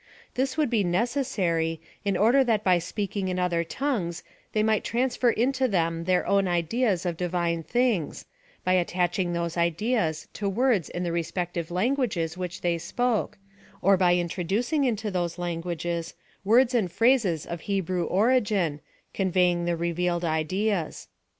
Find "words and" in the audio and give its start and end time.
16.43-16.91